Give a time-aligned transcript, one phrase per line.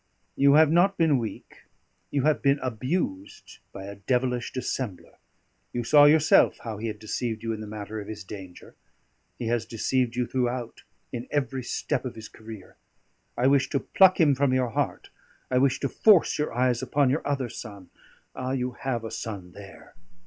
[0.35, 1.57] "You have not been weak;
[2.09, 5.19] you have been abused by a devilish dissembler.
[5.73, 8.73] You saw yourself how he had deceived you in the matter of his danger;
[9.37, 12.77] he has deceived you throughout in every step of his career.
[13.37, 15.11] I wish to pluck him from your heart;
[15.51, 17.91] I wish to force your eyes upon your other son;
[18.35, 19.93] ah, you have a son there!"